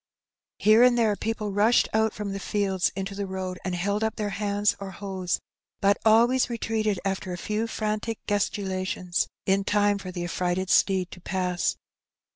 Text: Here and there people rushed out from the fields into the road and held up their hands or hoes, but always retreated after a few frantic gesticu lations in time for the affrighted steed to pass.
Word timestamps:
Here 0.57 0.81
and 0.81 0.97
there 0.97 1.15
people 1.15 1.51
rushed 1.51 1.87
out 1.93 2.11
from 2.11 2.33
the 2.33 2.39
fields 2.39 2.91
into 2.95 3.13
the 3.13 3.27
road 3.27 3.59
and 3.63 3.75
held 3.75 4.03
up 4.03 4.15
their 4.15 4.31
hands 4.31 4.75
or 4.79 4.89
hoes, 4.89 5.39
but 5.79 5.99
always 6.03 6.49
retreated 6.49 6.99
after 7.05 7.33
a 7.33 7.37
few 7.37 7.67
frantic 7.67 8.17
gesticu 8.25 8.67
lations 8.67 9.27
in 9.45 9.63
time 9.63 9.99
for 9.99 10.11
the 10.11 10.23
affrighted 10.23 10.71
steed 10.71 11.11
to 11.11 11.21
pass. 11.21 11.77